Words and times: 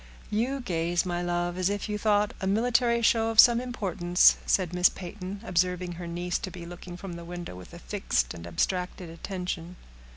"You 0.31 0.61
gaze, 0.61 1.05
my 1.05 1.21
love, 1.21 1.59
as 1.59 1.69
if 1.69 1.87
you 1.87 1.99
thought 1.99 2.33
a 2.41 2.47
military 2.47 3.03
show 3.03 3.29
of 3.29 3.39
some 3.39 3.61
importance," 3.61 4.37
said 4.47 4.73
Miss 4.73 4.89
Peyton, 4.89 5.41
observing 5.43 5.91
her 5.91 6.07
niece 6.07 6.39
to 6.39 6.49
be 6.49 6.65
looking 6.65 6.97
from 6.97 7.13
the 7.13 7.23
window 7.23 7.55
with 7.55 7.71
a 7.71 7.77
fixed 7.77 8.33
and 8.33 8.47
abstracted 8.47 9.11
attention. 9.11 9.75